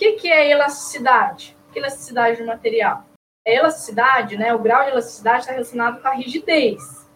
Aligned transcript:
que, 0.00 0.12
que 0.12 0.32
é 0.32 0.50
elasticidade? 0.50 1.54
Que 1.70 1.78
elasticidade 1.78 2.38
do 2.38 2.46
material? 2.46 3.04
A 3.46 3.50
elasticidade, 3.50 4.38
né, 4.38 4.54
o 4.54 4.58
grau 4.58 4.82
de 4.84 4.92
elasticidade 4.92 5.40
está 5.40 5.52
relacionado 5.52 6.00
com 6.00 6.08
a 6.08 6.14
rigidez. 6.14 7.06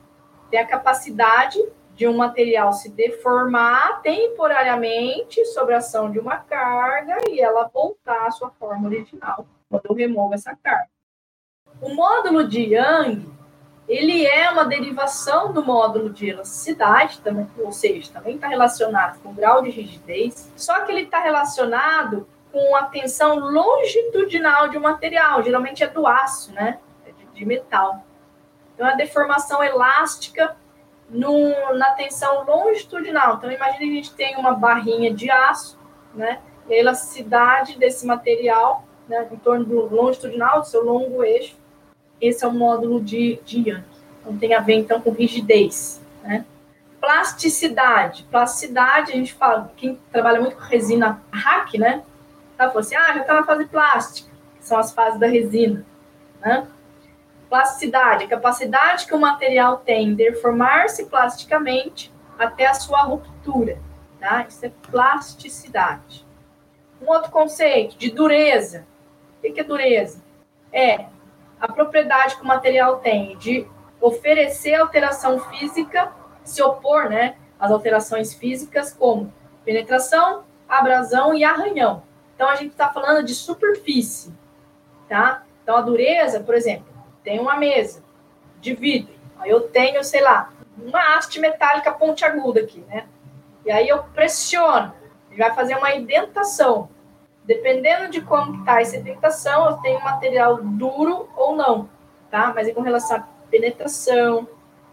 Tem 0.50 0.60
a 0.60 0.66
capacidade 0.66 1.58
de 1.94 2.06
um 2.06 2.14
material 2.14 2.74
se 2.74 2.90
deformar 2.90 4.02
temporariamente 4.02 5.42
sob 5.46 5.72
a 5.72 5.78
ação 5.78 6.10
de 6.10 6.18
uma 6.18 6.36
carga 6.36 7.16
e 7.30 7.40
ela 7.40 7.70
voltar 7.72 8.26
à 8.26 8.30
sua 8.30 8.50
forma 8.50 8.86
original 8.86 9.46
quando 9.70 9.86
eu 9.86 9.94
removo 9.94 10.34
essa 10.34 10.54
carga. 10.54 10.90
O 11.80 11.94
módulo 11.94 12.46
de 12.46 12.74
Young, 12.74 13.26
ele 13.88 14.26
é 14.26 14.50
uma 14.50 14.66
derivação 14.66 15.54
do 15.54 15.64
módulo 15.64 16.10
de 16.10 16.28
elasticidade, 16.28 17.20
também, 17.22 17.48
ou 17.58 17.72
seja, 17.72 18.12
também 18.12 18.34
está 18.34 18.46
relacionado 18.46 19.20
com 19.22 19.30
o 19.30 19.34
grau 19.34 19.62
de 19.62 19.70
rigidez, 19.70 20.52
só 20.54 20.82
que 20.82 20.92
ele 20.92 21.02
está 21.02 21.20
relacionado 21.20 22.28
com 22.54 22.76
a 22.76 22.84
tensão 22.84 23.36
longitudinal 23.40 24.68
de 24.68 24.78
um 24.78 24.80
material, 24.80 25.42
geralmente 25.42 25.82
é 25.82 25.88
do 25.88 26.06
aço, 26.06 26.52
né? 26.52 26.78
É 27.04 27.10
de, 27.10 27.26
de 27.34 27.44
metal. 27.44 28.04
Então, 28.72 28.86
a 28.86 28.94
deformação 28.94 29.60
elástica 29.60 30.56
no, 31.10 31.74
na 31.74 31.90
tensão 31.94 32.44
longitudinal. 32.44 33.34
Então, 33.34 33.50
imagine 33.50 33.86
que 33.86 33.92
a 33.92 33.96
gente 33.96 34.14
tem 34.14 34.36
uma 34.36 34.52
barrinha 34.52 35.12
de 35.12 35.28
aço, 35.28 35.76
né? 36.14 36.40
E 36.68 36.74
a 36.74 36.78
elasticidade 36.78 37.76
desse 37.76 38.06
material, 38.06 38.84
né, 39.08 39.28
em 39.30 39.36
torno 39.36 39.64
do 39.64 39.92
longitudinal, 39.92 40.60
do 40.60 40.66
seu 40.68 40.84
longo 40.84 41.24
eixo, 41.24 41.58
esse 42.20 42.44
é 42.44 42.48
o 42.48 42.52
módulo 42.52 43.02
de, 43.02 43.40
de 43.44 43.68
Young. 43.68 43.84
Então, 44.20 44.38
tem 44.38 44.54
a 44.54 44.60
ver, 44.60 44.74
então, 44.74 45.00
com 45.00 45.10
rigidez, 45.10 46.00
né? 46.22 46.46
Plasticidade. 47.00 48.24
Plasticidade, 48.30 49.10
a 49.10 49.16
gente 49.16 49.34
fala, 49.34 49.72
quem 49.76 49.98
trabalha 50.12 50.40
muito 50.40 50.56
com 50.56 50.62
resina 50.62 51.20
hack, 51.32 51.74
né? 51.74 52.04
Ela 52.58 52.68
falou 52.68 52.80
assim, 52.80 52.96
ah, 52.96 53.12
já 53.14 53.20
está 53.20 53.34
na 53.34 53.44
fase 53.44 53.64
plástica, 53.66 54.30
que 54.56 54.64
são 54.64 54.78
as 54.78 54.92
fases 54.92 55.18
da 55.18 55.26
resina, 55.26 55.84
né? 56.40 56.66
Plasticidade, 57.48 58.24
a 58.24 58.28
capacidade 58.28 59.06
que 59.06 59.14
o 59.14 59.20
material 59.20 59.78
tem 59.78 60.10
de 60.10 60.24
deformar-se 60.24 61.06
plasticamente 61.06 62.12
até 62.38 62.66
a 62.66 62.74
sua 62.74 63.02
ruptura. 63.02 63.78
Tá? 64.18 64.46
Isso 64.48 64.64
é 64.64 64.72
plasticidade. 64.90 66.26
Um 67.00 67.10
outro 67.10 67.30
conceito 67.30 67.96
de 67.98 68.10
dureza. 68.10 68.86
O 69.38 69.52
que 69.52 69.60
é 69.60 69.64
dureza? 69.64 70.22
É 70.72 71.06
a 71.60 71.70
propriedade 71.70 72.36
que 72.36 72.42
o 72.42 72.46
material 72.46 72.96
tem 72.98 73.36
de 73.36 73.66
oferecer 74.00 74.74
alteração 74.74 75.38
física, 75.38 76.12
se 76.42 76.62
opor 76.62 77.08
né, 77.08 77.36
às 77.58 77.70
alterações 77.70 78.34
físicas, 78.34 78.92
como 78.92 79.32
penetração, 79.64 80.44
abrasão 80.68 81.34
e 81.34 81.44
arranhão. 81.44 82.02
Então, 82.34 82.48
a 82.48 82.54
gente 82.56 82.72
está 82.72 82.88
falando 82.88 83.24
de 83.24 83.34
superfície, 83.34 84.32
tá? 85.08 85.44
Então, 85.62 85.76
a 85.76 85.80
dureza, 85.80 86.40
por 86.40 86.54
exemplo, 86.54 86.86
tem 87.22 87.38
uma 87.38 87.56
mesa 87.56 88.02
de 88.60 88.74
vidro, 88.74 89.14
aí 89.38 89.50
eu 89.50 89.62
tenho, 89.68 90.02
sei 90.02 90.20
lá, 90.20 90.52
uma 90.76 91.16
haste 91.16 91.40
metálica 91.40 91.92
pontiaguda 91.92 92.60
aqui, 92.60 92.80
né? 92.88 93.06
E 93.64 93.70
aí 93.70 93.88
eu 93.88 94.02
pressiono, 94.04 94.92
ele 95.30 95.40
vai 95.40 95.54
fazer 95.54 95.76
uma 95.76 95.94
indentação. 95.94 96.88
Dependendo 97.44 98.08
de 98.10 98.20
como 98.20 98.60
está 98.60 98.80
essa 98.80 98.96
indentação, 98.96 99.70
eu 99.70 99.76
tenho 99.78 100.02
material 100.02 100.62
duro 100.62 101.28
ou 101.36 101.54
não, 101.54 101.88
tá? 102.30 102.52
Mas 102.54 102.68
é 102.68 102.72
com 102.72 102.80
relação 102.80 103.18
à 103.18 103.28
penetração, 103.50 104.48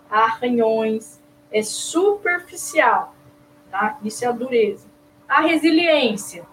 a 0.10 0.24
arranhões, 0.24 1.22
é 1.52 1.64
superficial, 1.64 3.16
tá? 3.70 3.98
Isso 4.04 4.24
é 4.24 4.28
a 4.28 4.32
dureza. 4.32 4.88
A 5.28 5.42
resiliência 5.42 6.46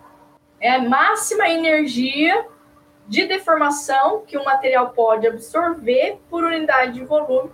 é 0.60 0.72
a 0.72 0.82
máxima 0.82 1.48
energia 1.48 2.46
de 3.06 3.26
deformação 3.26 4.22
que 4.26 4.36
o 4.36 4.44
material 4.44 4.90
pode 4.90 5.26
absorver 5.26 6.18
por 6.28 6.44
unidade 6.44 6.94
de 6.94 7.04
volume 7.04 7.50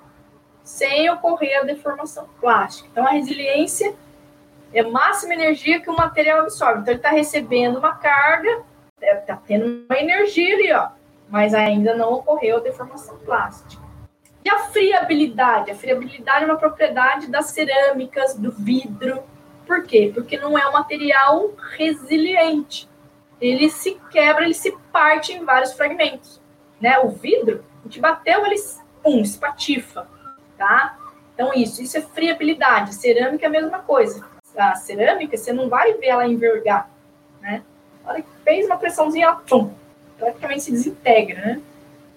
sem 0.62 1.09
ocorrer 1.10 1.60
a 1.60 1.64
deformação 1.64 2.26
plástica. 2.41 2.88
Então, 2.91 3.06
a 3.06 3.10
resiliência 3.10 3.94
é 4.72 4.81
a 4.81 4.88
máxima 4.88 5.34
energia 5.34 5.81
que 5.81 5.91
o 5.91 5.97
material 5.97 6.41
absorve. 6.41 6.81
Então, 6.81 6.93
ele 6.93 6.98
está 6.98 7.10
recebendo 7.10 7.78
uma 7.78 7.94
carga, 7.94 8.62
está 9.00 9.37
tendo 9.37 9.84
uma 9.88 9.98
energia 9.98 10.54
ali, 10.54 10.72
ó, 10.72 10.88
mas 11.28 11.53
ainda 11.53 11.94
não 11.94 12.14
ocorreu 12.14 12.56
a 12.56 12.60
deformação 12.60 13.19
plástica. 13.19 13.82
E 14.43 14.48
a 14.50 14.59
friabilidade? 14.59 15.70
A 15.70 15.75
friabilidade 15.75 16.44
é 16.44 16.47
uma 16.47 16.56
propriedade 16.56 17.28
das 17.28 17.47
cerâmicas, 17.47 18.34
do 18.34 18.50
vidro. 18.50 19.22
Por 19.66 19.84
quê? 19.84 20.10
Porque 20.12 20.38
não 20.38 20.59
é 20.59 20.66
um 20.66 20.72
material 20.72 21.53
resiliente 21.76 22.88
ele 23.41 23.69
se 23.71 24.00
quebra, 24.11 24.45
ele 24.45 24.55
se 24.55 24.77
parte 24.93 25.33
em 25.33 25.45
vários 25.45 25.72
fragmentos, 25.72 26.41
né? 26.81 26.99
O 26.99 27.11
vidro, 27.11 27.65
a 27.81 27.84
gente 27.84 28.00
bateu, 28.00 28.45
ele, 28.47 28.56
um, 29.05 29.21
espatifa, 29.21 30.09
tá? 30.56 30.99
Então, 31.34 31.53
isso, 31.55 31.83
isso 31.83 31.99
é 31.99 32.00
friabilidade. 32.00 32.94
Cerâmica 32.94 33.44
é 33.44 33.49
a 33.49 33.50
mesma 33.50 33.81
coisa. 33.81 34.25
A 34.56 34.75
cerâmica, 34.77 35.37
você 35.37 35.53
não 35.53 35.69
vai 35.69 35.94
ver 35.94 36.06
ela 36.06 36.27
envergar, 36.27 36.89
né? 37.41 37.62
A 38.05 38.11
hora 38.11 38.23
que 38.23 38.28
fez 38.44 38.67
uma 38.67 38.77
pressãozinha, 38.77 39.27
ela, 39.27 39.37
pum, 39.37 39.73
praticamente 40.17 40.62
se 40.62 40.71
desintegra, 40.71 41.41
né? 41.41 41.62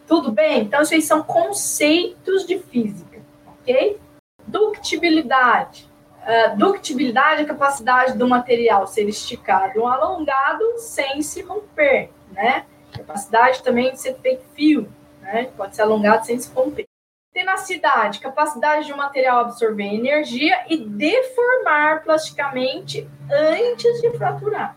Tudo 0.07 0.31
bem? 0.31 0.61
Então, 0.61 0.81
esses 0.81 1.05
são 1.05 1.23
conceitos 1.23 2.45
de 2.45 2.59
física, 2.59 3.19
ok? 3.45 3.99
Ductibilidade. 4.45 5.89
Uh, 6.27 6.57
ductibilidade 6.57 7.39
é 7.39 7.43
a 7.45 7.47
capacidade 7.47 8.17
do 8.17 8.27
material 8.27 8.85
ser 8.85 9.07
esticado 9.07 9.79
ou 9.79 9.87
alongado 9.87 10.77
sem 10.77 11.21
se 11.21 11.41
romper, 11.41 12.09
né? 12.33 12.65
Capacidade 12.91 13.63
também 13.63 13.93
de 13.93 14.01
ser 14.01 14.15
feito 14.15 14.43
fio, 14.53 14.91
né? 15.21 15.49
Pode 15.55 15.73
ser 15.73 15.83
alongado 15.83 16.25
sem 16.25 16.37
se 16.37 16.53
romper. 16.53 16.85
Tenacidade, 17.31 18.19
capacidade 18.19 18.87
de 18.87 18.91
um 18.91 18.97
material 18.97 19.39
absorver 19.39 19.85
energia 19.85 20.65
e 20.67 20.75
deformar 20.75 22.03
plasticamente 22.03 23.07
antes 23.31 24.01
de 24.01 24.11
fraturar. 24.17 24.75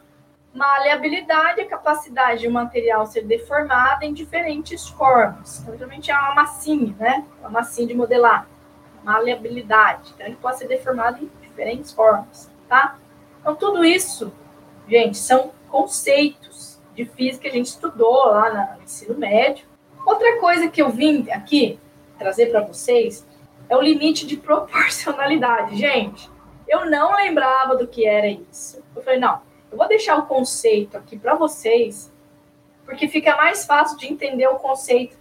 Maleabilidade 0.54 1.62
é 1.62 1.64
a 1.64 1.68
capacidade 1.68 2.42
de 2.42 2.48
um 2.48 2.52
material 2.52 3.06
ser 3.06 3.24
deformado 3.24 4.04
em 4.04 4.14
diferentes 4.14 4.86
formas. 4.88 5.60
Então, 5.60 5.74
geralmente 5.74 6.12
é 6.12 6.14
uma 6.14 6.34
massinha, 6.34 6.94
né? 6.96 7.24
Uma 7.40 7.50
massinha 7.50 7.88
de 7.88 7.94
modelar. 7.94 8.46
Maleabilidade. 9.04 10.12
Então, 10.14 10.26
ele 10.26 10.36
pode 10.36 10.58
ser 10.58 10.68
deformado 10.68 11.22
em 11.22 11.30
diferentes 11.40 11.92
formas, 11.92 12.50
tá? 12.68 12.98
Então, 13.40 13.54
tudo 13.54 13.84
isso, 13.84 14.32
gente, 14.88 15.16
são 15.16 15.52
conceitos 15.68 16.80
de 16.94 17.04
física 17.04 17.42
que 17.42 17.48
a 17.48 17.52
gente 17.52 17.66
estudou 17.66 18.26
lá 18.26 18.74
no 18.76 18.82
ensino 18.82 19.16
médio. 19.16 19.66
Outra 20.04 20.38
coisa 20.38 20.68
que 20.68 20.82
eu 20.82 20.90
vim 20.90 21.30
aqui 21.30 21.78
trazer 22.18 22.46
para 22.46 22.60
vocês 22.60 23.26
é 23.68 23.76
o 23.76 23.80
limite 23.80 24.26
de 24.26 24.36
proporcionalidade. 24.36 25.76
Gente, 25.76 26.28
eu 26.68 26.90
não 26.90 27.14
lembrava 27.16 27.76
do 27.76 27.86
que 27.86 28.06
era 28.06 28.28
isso. 28.28 28.82
Eu 28.94 29.02
falei, 29.02 29.18
não, 29.18 29.40
eu 29.70 29.78
vou 29.78 29.88
deixar 29.88 30.18
o 30.18 30.26
conceito 30.26 30.96
aqui 30.96 31.18
para 31.18 31.34
vocês, 31.34 32.12
porque 32.84 33.08
fica 33.08 33.36
mais 33.36 33.64
fácil 33.64 33.96
de 33.96 34.12
entender 34.12 34.46
o 34.48 34.56
conceito 34.56 35.16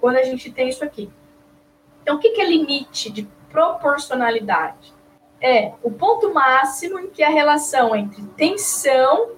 quando 0.00 0.16
a 0.16 0.22
gente 0.22 0.50
tem 0.50 0.68
isso 0.68 0.84
aqui. 0.84 1.10
Então, 2.02 2.16
o 2.16 2.18
que 2.18 2.40
é 2.40 2.44
limite 2.44 3.10
de 3.10 3.28
proporcionalidade? 3.50 4.92
é 5.42 5.72
o 5.82 5.90
ponto 5.90 6.32
máximo 6.32 7.00
em 7.00 7.10
que 7.10 7.22
a 7.22 7.28
relação 7.28 7.96
entre 7.96 8.22
tensão, 8.36 9.32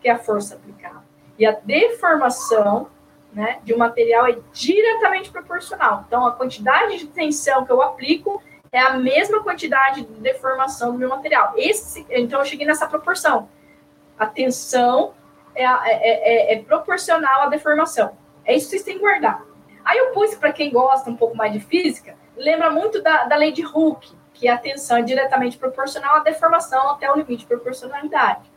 que 0.00 0.08
é 0.08 0.12
a 0.12 0.18
força 0.18 0.54
aplicada, 0.54 1.02
e 1.36 1.44
a 1.44 1.50
deformação 1.50 2.88
né, 3.32 3.58
de 3.64 3.74
um 3.74 3.78
material 3.78 4.26
é 4.28 4.38
diretamente 4.52 5.30
proporcional. 5.30 6.04
Então, 6.06 6.24
a 6.24 6.32
quantidade 6.32 6.98
de 6.98 7.08
tensão 7.08 7.64
que 7.64 7.72
eu 7.72 7.82
aplico 7.82 8.40
é 8.70 8.80
a 8.80 8.96
mesma 8.96 9.42
quantidade 9.42 10.02
de 10.02 10.20
deformação 10.20 10.92
do 10.92 10.98
meu 10.98 11.08
material. 11.08 11.52
Esse, 11.56 12.06
então, 12.10 12.38
eu 12.38 12.46
cheguei 12.46 12.66
nessa 12.66 12.86
proporção. 12.86 13.48
A 14.16 14.26
tensão 14.26 15.14
é, 15.54 15.64
é, 15.64 16.52
é, 16.52 16.54
é 16.54 16.62
proporcional 16.62 17.42
à 17.42 17.46
deformação. 17.46 18.16
É 18.44 18.54
isso 18.54 18.66
que 18.66 18.70
vocês 18.70 18.84
têm 18.84 18.94
que 18.94 19.00
guardar. 19.00 19.44
Aí 19.84 19.98
eu 19.98 20.12
pus, 20.12 20.34
para 20.34 20.52
quem 20.52 20.70
gosta 20.70 21.10
um 21.10 21.16
pouco 21.16 21.36
mais 21.36 21.52
de 21.52 21.60
física, 21.60 22.14
lembra 22.36 22.70
muito 22.70 23.02
da, 23.02 23.24
da 23.24 23.36
lei 23.36 23.52
de 23.52 23.64
Hooke, 23.64 24.14
que 24.34 24.48
a 24.48 24.56
tensão 24.56 24.96
é 24.96 25.02
diretamente 25.02 25.58
proporcional 25.58 26.16
à 26.16 26.20
deformação 26.20 26.90
até 26.90 27.10
o 27.10 27.16
limite 27.16 27.40
de 27.40 27.46
proporcionalidade. 27.46 28.50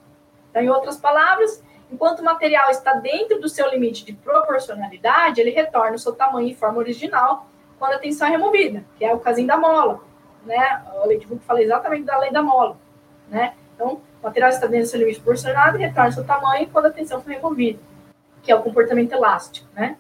Então, 0.50 0.62
em 0.62 0.70
outras 0.70 0.98
palavras, 0.98 1.64
enquanto 1.92 2.20
o 2.20 2.24
material 2.24 2.70
está 2.70 2.94
dentro 2.94 3.40
do 3.40 3.50
seu 3.50 3.70
limite 3.70 4.06
de 4.06 4.14
proporcionalidade, 4.14 5.42
ele 5.42 5.50
retorna 5.52 5.96
o 5.96 6.00
seu 6.00 6.14
tamanho 6.14 6.48
e 6.48 6.56
forma 6.56 6.78
original 6.78 7.48
quando 7.78 7.96
a 7.96 8.00
tensão 8.00 8.28
é 8.28 8.32
removida, 8.32 8.86
que 8.98 9.04
é 9.04 9.14
o 9.14 9.20
casinho 9.20 9.48
da 9.48 9.58
mola. 9.58 10.00
Né? 10.46 10.58
A 10.58 11.06
lei 11.06 11.18
de 11.18 11.26
Hooke 11.26 11.44
fala 11.44 11.62
exatamente 11.62 12.06
da 12.06 12.18
lei 12.20 12.32
da 12.32 12.42
mola. 12.42 12.78
Né? 13.28 13.54
Então, 13.76 14.02
o 14.22 14.24
material 14.24 14.50
está 14.50 14.68
dentro 14.68 14.86
do 14.86 14.90
seu 14.90 15.00
limite 15.00 15.18
de 15.18 15.24
proporcionalidade, 15.24 15.78
retorna 15.80 16.10
o 16.10 16.14
seu 16.14 16.26
tamanho 16.26 16.70
quando 16.70 16.86
a 16.86 16.92
tensão 16.92 17.22
for 17.22 17.30
removida, 17.30 17.80
que 18.42 18.52
é 18.52 18.56
o 18.56 18.62
comportamento 18.62 19.12
elástico. 19.12 19.68
Né? 19.74 19.98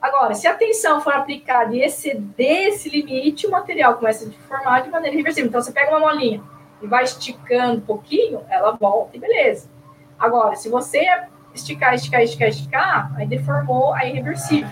Agora, 0.00 0.34
se 0.34 0.46
a 0.46 0.54
tensão 0.54 1.00
for 1.00 1.12
aplicada 1.12 1.74
e 1.74 1.82
exceder 1.82 2.68
esse 2.68 2.88
limite, 2.88 3.46
o 3.46 3.50
material 3.50 3.94
começa 3.94 4.24
a 4.24 4.28
deformar 4.28 4.82
de 4.82 4.90
maneira 4.90 5.16
reversível. 5.16 5.48
Então, 5.48 5.60
você 5.60 5.72
pega 5.72 5.90
uma 5.90 6.00
molinha 6.00 6.40
e 6.80 6.86
vai 6.86 7.02
esticando 7.02 7.78
um 7.78 7.80
pouquinho, 7.80 8.44
ela 8.48 8.72
volta 8.72 9.16
e 9.16 9.20
beleza. 9.20 9.68
Agora, 10.18 10.54
se 10.54 10.68
você 10.68 11.04
esticar, 11.54 11.94
esticar, 11.94 12.22
esticar, 12.22 12.48
esticar, 12.48 13.12
aí 13.16 13.26
deformou, 13.26 13.92
aí 13.94 14.08
é 14.08 14.12
irreversível. 14.12 14.70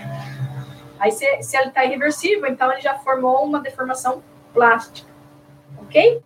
Aí 0.99 1.11
se, 1.11 1.43
se 1.43 1.57
ele 1.57 1.67
está 1.67 1.85
irreversível, 1.85 2.47
então 2.47 2.71
ele 2.71 2.81
já 2.81 2.95
formou 2.95 3.43
uma 3.43 3.59
deformação 3.59 4.23
plástica, 4.53 5.09
ok? 5.77 6.21